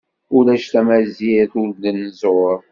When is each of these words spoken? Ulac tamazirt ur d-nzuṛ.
Ulac 0.37 0.63
tamazirt 0.71 1.53
ur 1.61 1.69
d-nzuṛ. 1.81 2.57